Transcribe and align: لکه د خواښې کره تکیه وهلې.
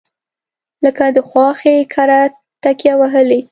لکه 0.83 1.03
د 1.15 1.17
خواښې 1.29 1.75
کره 1.93 2.21
تکیه 2.63 2.93
وهلې. 2.99 3.41